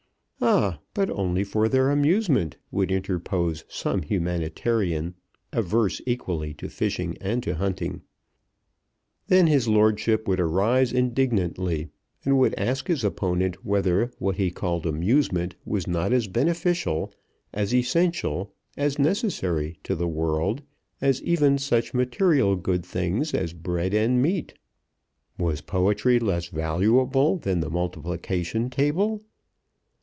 "Ah, 0.43 0.79
but 0.95 1.07
only 1.11 1.43
for 1.43 1.69
their 1.69 1.91
amusement!" 1.91 2.57
would 2.71 2.91
interpose 2.91 3.63
some 3.67 4.01
humanitarian 4.01 5.13
averse 5.53 6.01
equally 6.07 6.51
to 6.55 6.67
fishing 6.67 7.15
and 7.21 7.43
to 7.43 7.53
hunting. 7.53 8.01
Then 9.27 9.45
his 9.45 9.67
lordship 9.67 10.27
would 10.27 10.39
arise 10.39 10.91
indignantly 10.93 11.89
and 12.25 12.39
would 12.39 12.55
ask 12.57 12.87
his 12.87 13.03
opponent, 13.03 13.63
whether 13.63 14.11
what 14.17 14.37
he 14.37 14.49
called 14.49 14.87
amusement 14.87 15.53
was 15.63 15.85
not 15.85 16.11
as 16.11 16.27
beneficial, 16.27 17.13
as 17.53 17.71
essential, 17.71 18.51
as 18.75 18.97
necessary 18.97 19.77
to 19.83 19.93
the 19.95 20.07
world 20.07 20.63
as 21.01 21.21
even 21.21 21.59
such 21.59 21.93
material 21.93 22.55
good 22.55 22.83
things 22.83 23.35
as 23.35 23.53
bread 23.53 23.93
and 23.93 24.23
meat. 24.23 24.55
Was 25.37 25.61
poetry 25.61 26.17
less 26.17 26.47
valuable 26.47 27.37
than 27.37 27.59
the 27.59 27.69
multiplication 27.69 28.71
table? 28.71 29.21